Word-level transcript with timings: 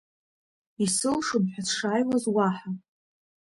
Исылшом 0.83 1.43
ҳәа 1.51 1.61
сшааиуаз 1.67 2.25
уаҳа… 2.35 2.69